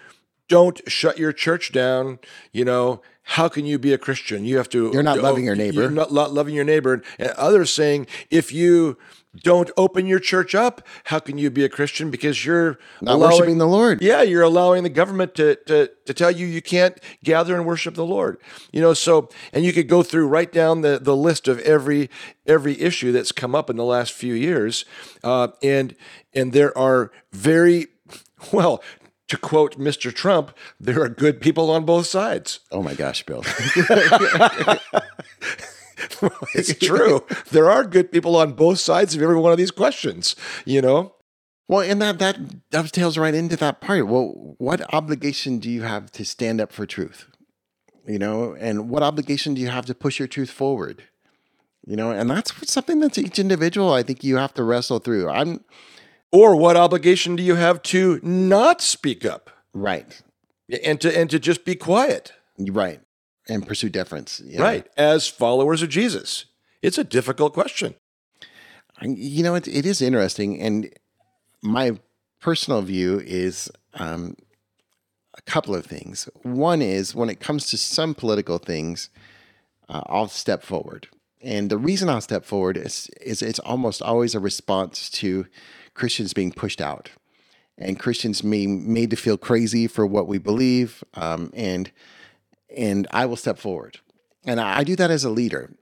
[0.47, 2.19] don't shut your church down,
[2.51, 4.45] you know, how can you be a Christian?
[4.45, 4.89] You have to.
[4.93, 5.81] You're not loving oh, your neighbor.
[5.81, 7.03] You're not lo- loving your neighbor.
[7.19, 8.97] And others saying, if you
[9.43, 12.09] don't open your church up, how can you be a Christian?
[12.09, 14.01] Because you're Not worshiping the Lord.
[14.01, 17.95] yeah, you're allowing the government to, to to tell you you can't gather and worship
[17.95, 18.37] the Lord.
[18.71, 22.09] You know, so and you could go through right down the, the list of every
[22.47, 24.85] every issue that's come up in the last few years,
[25.23, 25.95] uh, and
[26.33, 27.87] and there are very
[28.51, 28.81] well.
[29.31, 30.15] To quote Mr.
[30.15, 32.61] Trump, there are good people on both sides.
[32.71, 33.43] Oh my gosh, Bill.
[36.53, 37.25] It's true.
[37.51, 41.13] there are good people on both sides of every one of these questions, you know?
[41.67, 44.07] well, and that, that dovetails right into that part.
[44.07, 47.27] Well, what obligation do you have to stand up for truth?
[48.07, 51.03] You know, and what obligation do you have to push your truth forward?
[51.85, 55.29] You know, and that's something that's each individual I think you have to wrestle through.
[55.29, 55.63] I'm
[56.31, 60.21] Or what obligation do you have to not speak up right.
[60.83, 62.33] and to and to just be quiet?
[62.57, 63.01] Right.
[63.49, 64.41] And pursue deference.
[64.45, 64.63] you know.
[64.63, 64.87] Right.
[64.97, 66.45] As followers of Jesus.
[66.81, 67.95] It's a difficult question.
[69.01, 70.59] You know, it, it is interesting.
[70.61, 70.91] And
[71.61, 71.99] my
[72.39, 74.35] personal view is um,
[75.37, 76.29] a couple of things.
[76.43, 79.09] One is when it comes to some political things,
[79.89, 81.07] uh, I'll step forward.
[81.41, 85.45] And the reason I'll step forward is, is it's almost always a response to
[85.93, 87.11] Christians being pushed out
[87.77, 91.03] and Christians being made to feel crazy for what we believe.
[91.13, 91.91] Um, and
[92.75, 93.99] and I will step forward.
[94.45, 95.73] And I, I do that as a leader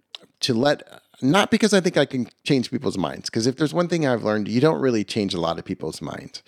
[0.42, 0.84] to let,
[1.22, 4.24] not because I think I can change people's minds, because if there's one thing I've
[4.24, 6.44] learned, you don't really change a lot of people's minds.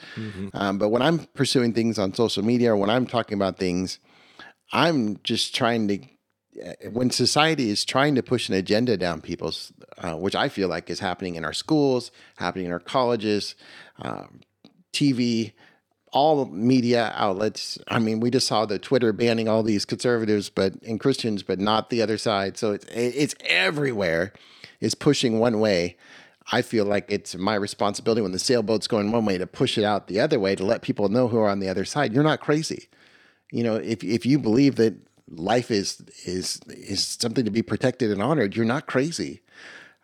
[0.53, 3.99] Um, but when I'm pursuing things on social media or when I'm talking about things,
[4.73, 5.99] I'm just trying to,
[6.65, 10.67] uh, when society is trying to push an agenda down people's, uh, which I feel
[10.67, 13.55] like is happening in our schools, happening in our colleges,
[14.01, 14.41] um,
[14.91, 15.53] TV,
[16.11, 17.77] all media outlets.
[17.87, 21.59] I mean, we just saw the Twitter banning all these conservatives, but and Christians, but
[21.59, 22.57] not the other side.
[22.57, 24.33] So it's it's everywhere.
[24.79, 25.97] Is pushing one way.
[26.51, 29.83] I feel like it's my responsibility when the sailboat's going one way to push it
[29.83, 32.13] out the other way to let people know who are on the other side.
[32.13, 32.87] You're not crazy.
[33.51, 34.95] You know, if if you believe that
[35.29, 39.41] life is is is something to be protected and honored, you're not crazy.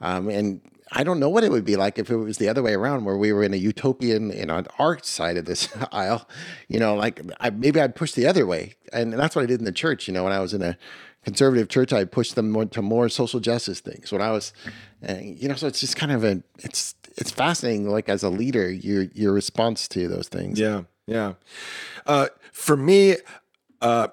[0.01, 0.61] Um, and
[0.95, 3.03] I don't know what it would be like if it was the other way around,
[3.03, 6.29] where we were in a utopian, know, on our side of this aisle.
[6.67, 9.60] You know, like I, maybe I'd push the other way, and that's what I did
[9.60, 10.08] in the church.
[10.08, 10.77] You know, when I was in a
[11.25, 14.12] conservative church, I pushed them more to more social justice things.
[14.12, 14.53] When I was,
[15.08, 17.89] uh, you know, so it's just kind of a it's it's fascinating.
[17.89, 20.60] Like as a leader, your your response to those things.
[20.60, 21.34] Yeah, yeah.
[22.06, 23.17] Uh, for me,
[23.82, 24.10] uh,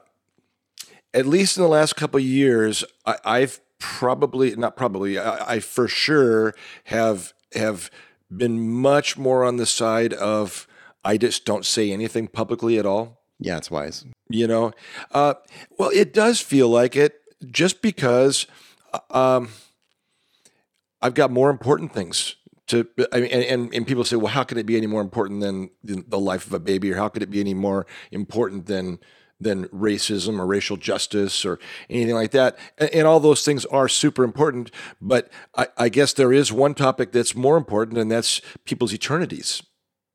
[1.12, 5.60] at least in the last couple of years, I, I've probably not probably I, I
[5.60, 7.90] for sure have have
[8.34, 10.68] been much more on the side of
[11.04, 13.22] I just don't say anything publicly at all.
[13.40, 14.04] Yeah, it's wise.
[14.28, 14.72] You know,
[15.12, 15.34] uh,
[15.78, 18.46] well, it does feel like it just because
[19.10, 19.48] um,
[21.00, 22.86] I've got more important things to.
[23.12, 25.40] I mean, and, and, and people say, well, how could it be any more important
[25.40, 29.00] than the life of a baby, or how could it be any more important than
[29.40, 32.58] than racism or racial justice or anything like that.
[32.78, 34.70] And, and all those things are super important.
[35.00, 39.62] But I, I, guess there is one topic that's more important, and that's people's eternities.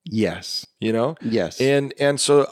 [0.05, 0.67] Yes.
[0.79, 1.15] You know?
[1.21, 1.59] Yes.
[1.59, 2.51] And and so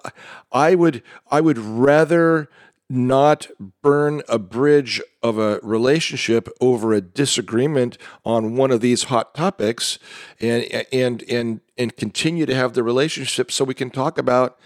[0.52, 2.50] I would I would rather
[2.90, 3.48] not
[3.82, 9.98] burn a bridge of a relationship over a disagreement on one of these hot topics
[10.40, 14.60] and and and and continue to have the relationship so we can talk about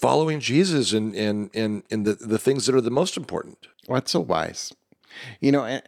[0.00, 3.68] following Jesus and and and and the, the things that are the most important.
[3.86, 4.72] Well, that's so wise.
[5.40, 5.80] You know,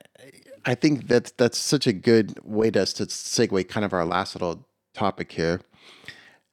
[0.64, 4.34] I think that that's such a good way to, to segue kind of our last
[4.34, 5.60] little topic here.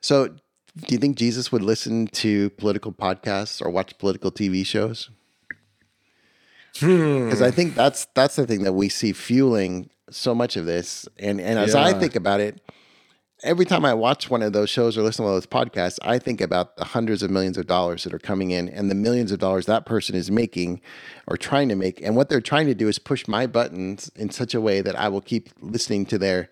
[0.01, 5.09] So, do you think Jesus would listen to political podcasts or watch political TV shows?
[6.73, 7.43] Because hmm.
[7.43, 11.07] I think that's that's the thing that we see fueling so much of this.
[11.17, 11.83] And and as yeah.
[11.83, 12.61] I think about it,
[13.43, 15.99] every time I watch one of those shows or listen to one of those podcasts,
[16.01, 18.95] I think about the hundreds of millions of dollars that are coming in and the
[18.95, 20.81] millions of dollars that person is making
[21.27, 22.01] or trying to make.
[22.01, 24.95] And what they're trying to do is push my buttons in such a way that
[24.97, 26.49] I will keep listening to their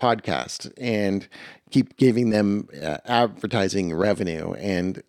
[0.00, 1.26] podcast and
[1.70, 4.52] keep giving them uh, advertising revenue.
[4.54, 5.02] And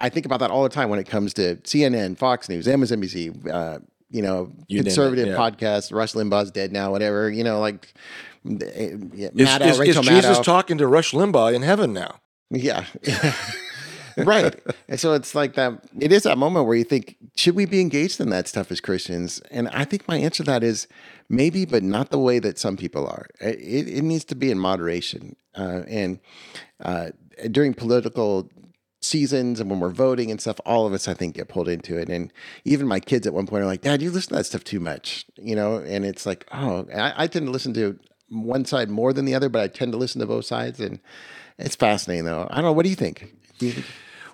[0.00, 3.50] I think about that all the time when it comes to CNN, Fox News, MSNBC,
[3.52, 3.78] uh,
[4.14, 5.34] you know, you conservative yeah.
[5.34, 7.92] podcasts, Rush Limbaugh's dead now, whatever, you know, like
[8.48, 12.20] eh, yeah, is, is, is Jesus talking to Rush Limbaugh in heaven now?
[12.48, 12.84] Yeah.
[14.16, 14.54] right.
[14.88, 15.84] And so it's like that.
[15.98, 18.80] It is that moment where you think, should we be engaged in that stuff as
[18.80, 19.40] Christians?
[19.50, 20.86] And I think my answer to that is
[21.28, 23.26] maybe, but not the way that some people are.
[23.40, 25.34] It, it needs to be in moderation.
[25.56, 26.20] Uh, and
[26.84, 27.08] uh,
[27.50, 28.48] during political
[29.04, 31.96] seasons and when we're voting and stuff, all of us, I think, get pulled into
[31.98, 32.08] it.
[32.08, 32.32] And
[32.64, 34.80] even my kids at one point are like, Dad, you listen to that stuff too
[34.80, 35.76] much, you know?
[35.76, 37.98] And it's like, oh, I, I tend to listen to
[38.30, 40.80] one side more than the other, but I tend to listen to both sides.
[40.80, 41.00] And
[41.58, 42.48] it's fascinating, though.
[42.50, 42.72] I don't know.
[42.72, 43.34] What do you think?
[43.58, 43.86] Do you think-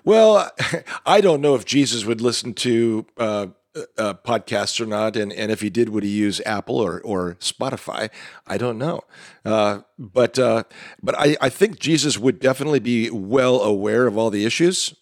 [0.03, 0.49] well,
[1.05, 5.61] I don't know if Jesus would listen to uh, podcasts or not, and, and if
[5.61, 8.09] he did, would he use Apple or, or Spotify?
[8.45, 9.01] I don't know,
[9.45, 10.63] uh, but uh,
[11.01, 14.95] but I, I think Jesus would definitely be well aware of all the issues.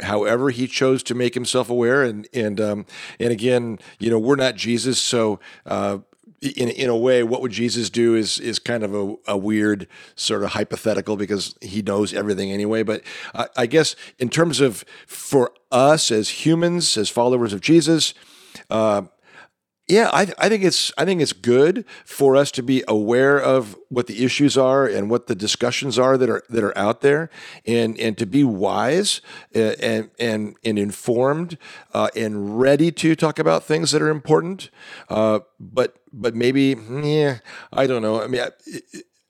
[0.00, 2.86] However, he chose to make himself aware, and and um,
[3.20, 5.98] and again, you know, we're not Jesus, so uh,
[6.44, 9.88] in in a way, what would Jesus do is is kind of a, a weird
[10.14, 12.82] sort of hypothetical because he knows everything anyway.
[12.82, 13.02] But
[13.34, 18.14] I, I, guess in terms of for us as humans, as followers of Jesus,
[18.70, 19.02] uh,
[19.86, 23.76] yeah, I, I think it's I think it's good for us to be aware of
[23.90, 27.28] what the issues are and what the discussions are that are that are out there,
[27.66, 29.20] and and to be wise
[29.54, 31.58] uh, and and and informed
[31.92, 34.70] uh, and ready to talk about things that are important.
[35.10, 37.38] Uh, but but maybe yeah,
[37.72, 38.22] I don't know.
[38.22, 38.42] I mean,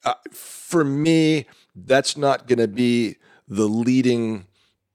[0.05, 3.17] I, for me, that's not going to be
[3.49, 4.47] the leading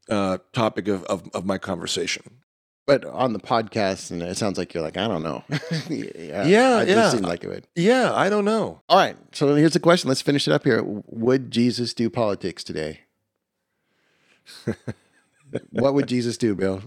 [0.09, 2.23] uh, topic of, of, of my conversation.
[2.85, 5.43] But on the podcast, and it sounds like you're like, I don't know.
[5.89, 7.09] yeah, yeah, it yeah.
[7.09, 7.67] seemed like it would.
[7.75, 8.81] Yeah, I don't know.
[8.89, 10.07] All right, so here's the question.
[10.07, 10.81] Let's finish it up here.
[10.83, 13.01] Would Jesus do politics today?
[15.69, 16.81] what would Jesus do, Bill?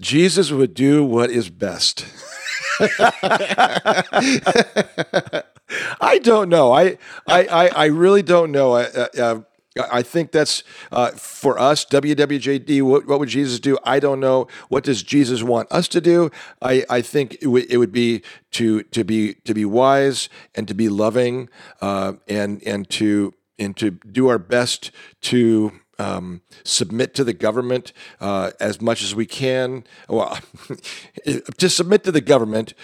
[0.00, 2.06] Jesus would do what is best.
[6.00, 6.72] I don't know.
[6.72, 8.72] I, I, I, really don't know.
[8.72, 9.40] I, uh, uh
[9.90, 12.82] I think that's uh, for us, WWJD.
[12.82, 13.78] What, what, would Jesus do?
[13.84, 14.46] I don't know.
[14.68, 16.30] What does Jesus want us to do?
[16.60, 18.22] I, I think it, w- it would be
[18.52, 21.48] to to be to be wise and to be loving
[21.80, 24.90] uh, and and to and to do our best
[25.22, 25.72] to
[26.02, 29.84] um, submit to the government uh, as much as we can.
[30.08, 30.38] Well,
[31.58, 32.74] to submit to the government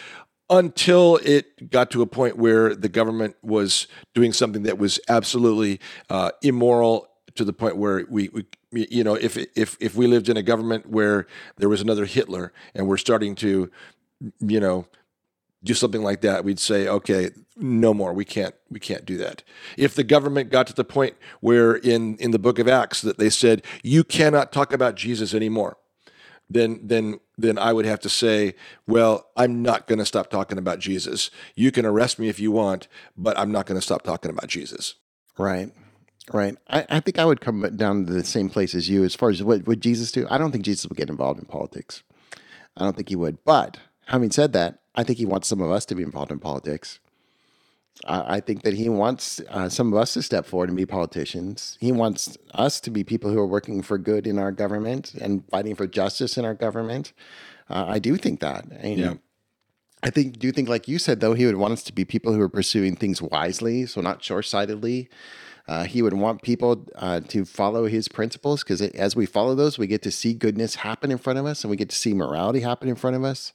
[0.50, 5.80] until it got to a point where the government was doing something that was absolutely
[6.08, 8.44] uh, immoral to the point where we, we,
[8.90, 12.52] you know if if if we lived in a government where there was another Hitler
[12.74, 13.70] and we're starting to
[14.40, 14.86] you know
[15.64, 19.42] do something like that we'd say okay no more we can't we can't do that
[19.76, 23.18] if the government got to the point where in in the book of acts that
[23.18, 25.76] they said you cannot talk about jesus anymore
[26.50, 28.56] then then then I would have to say,
[28.86, 31.30] well, I'm not going to stop talking about Jesus.
[31.54, 34.48] You can arrest me if you want, but I'm not going to stop talking about
[34.48, 34.96] Jesus.
[35.38, 35.70] Right.
[36.32, 36.56] Right.
[36.68, 39.30] I, I think I would come down to the same place as you as far
[39.30, 40.26] as what would Jesus do?
[40.28, 42.02] I don't think Jesus would get involved in politics.
[42.76, 43.38] I don't think he would.
[43.44, 46.40] But having said that, I think he wants some of us to be involved in
[46.40, 46.98] politics.
[48.04, 50.86] I, I think that he wants uh, some of us to step forward and be
[50.86, 51.78] politicians.
[51.80, 55.44] He wants us to be people who are working for good in our government and
[55.50, 57.12] fighting for justice in our government.
[57.70, 58.64] Uh, I do think that.
[58.72, 59.14] And Yeah.
[60.02, 62.04] I think, do you think, like you said, though, he would want us to be
[62.04, 65.08] people who are pursuing things wisely, so not short sightedly.
[65.68, 69.76] Uh, he would want people uh, to follow his principles because as we follow those,
[69.76, 72.14] we get to see goodness happen in front of us and we get to see
[72.14, 73.52] morality happen in front of us.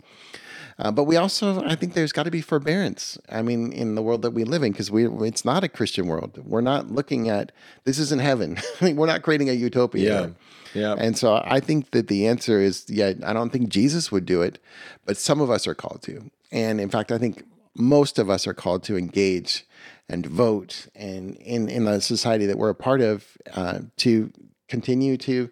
[0.80, 3.18] Uh, but we also, I think there's got to be forbearance.
[3.30, 6.08] I mean, in the world that we live in, because we it's not a Christian
[6.08, 6.40] world.
[6.46, 7.52] We're not looking at
[7.84, 8.58] this isn't heaven.
[8.82, 10.34] We're not creating a utopia.
[10.74, 10.96] Yeah.
[10.98, 14.42] And so I think that the answer is yeah, I don't think Jesus would do
[14.42, 14.60] it,
[15.06, 16.32] but some of us are called to.
[16.52, 17.44] And in fact, I think
[17.76, 19.66] most of us are called to engage
[20.10, 24.32] and vote and in, in the society that we're a part of uh, to
[24.68, 25.50] continue to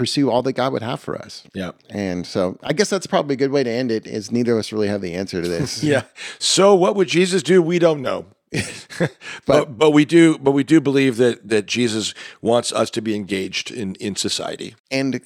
[0.00, 1.44] pursue all that God would have for us.
[1.52, 1.72] Yeah.
[1.90, 4.60] And so I guess that's probably a good way to end it is neither of
[4.60, 5.84] us really have the answer to this.
[5.90, 6.04] Yeah.
[6.38, 7.60] So what would Jesus do?
[7.60, 8.26] We don't know.
[9.46, 13.14] but but we do but we do believe that that Jesus wants us to be
[13.14, 14.74] engaged in in society.
[14.90, 15.20] And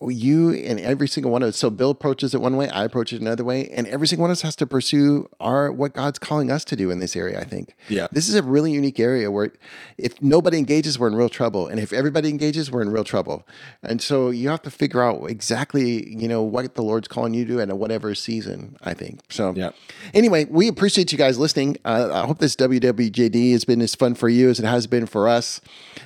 [0.00, 1.56] you and every single one of us.
[1.56, 4.30] So Bill approaches it one way, I approach it another way, and every single one
[4.30, 7.40] of us has to pursue our what God's calling us to do in this area.
[7.40, 7.74] I think.
[7.88, 8.06] Yeah.
[8.12, 9.52] This is a really unique area where
[9.96, 13.46] if nobody engages, we're in real trouble, and if everybody engages, we're in real trouble.
[13.82, 17.44] And so you have to figure out exactly, you know, what the Lord's calling you
[17.44, 18.76] to do in whatever season.
[18.82, 19.20] I think.
[19.30, 19.54] So.
[19.56, 19.70] Yeah.
[20.12, 21.78] Anyway, we appreciate you guys listening.
[21.84, 25.06] Uh, I hope this WWJD has been as fun for you as it has been
[25.06, 25.60] for us.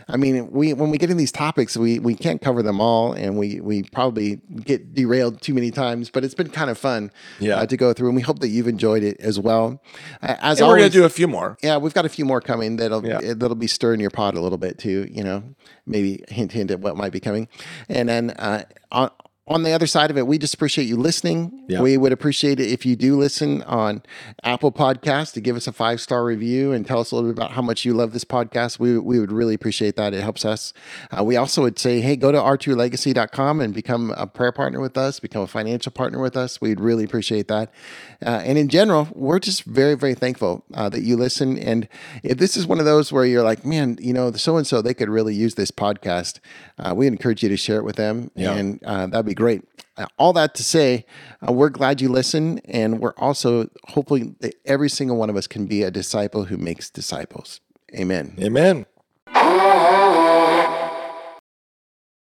[0.09, 3.13] I mean, we when we get in these topics, we we can't cover them all,
[3.13, 6.11] and we we probably get derailed too many times.
[6.11, 7.57] But it's been kind of fun, Yeah.
[7.57, 9.83] uh, to go through, and we hope that you've enjoyed it as well.
[10.23, 11.57] Uh, as And we're going to do a few more.
[11.63, 13.35] yeah, we've got a few more coming that'll Yeah.
[13.35, 15.09] that'll be stirring your pot a little bit too.
[15.11, 15.43] You know,
[15.87, 17.49] maybe hint hint at what might be coming,
[17.89, 18.63] and then uh,
[18.93, 19.11] on.
[19.51, 21.65] On the other side of it, we just appreciate you listening.
[21.67, 21.81] Yeah.
[21.81, 24.01] We would appreciate it if you do listen on
[24.45, 27.37] Apple Podcasts to give us a five star review and tell us a little bit
[27.37, 28.79] about how much you love this podcast.
[28.79, 30.15] We, we would really appreciate that.
[30.15, 30.73] It helps us.
[31.11, 34.97] Uh, we also would say, hey, go to r2legacy.com and become a prayer partner with
[34.97, 36.61] us, become a financial partner with us.
[36.61, 37.73] We'd really appreciate that.
[38.25, 41.59] Uh, and in general, we're just very, very thankful uh, that you listen.
[41.59, 41.89] And
[42.23, 44.81] if this is one of those where you're like, man, you know, so and so,
[44.81, 46.39] they could really use this podcast,
[46.79, 48.31] uh, we encourage you to share it with them.
[48.37, 48.53] Yeah.
[48.53, 49.63] And uh, that'd be great.
[49.97, 51.07] Uh, all that to say,
[51.49, 52.59] uh, we're glad you listen.
[52.67, 54.35] And we're also hopefully
[54.67, 57.61] every single one of us can be a disciple who makes disciples.
[57.95, 58.37] Amen.
[58.39, 58.87] Amen.